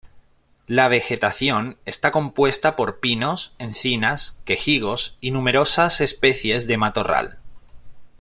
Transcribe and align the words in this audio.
La 0.65 0.87
vegetación 0.87 1.77
está 1.85 2.09
compuesta 2.11 2.75
por 2.75 2.99
pinos, 3.01 3.53
encinas, 3.59 4.41
quejigos 4.45 5.15
y 5.21 5.29
numerosas 5.29 6.01
especies 6.01 6.65
de 6.65 6.77
matorral. 6.77 7.37